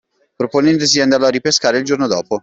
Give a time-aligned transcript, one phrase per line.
[0.35, 2.39] Proponendosi di andarlo a ripescare il giorno dopo.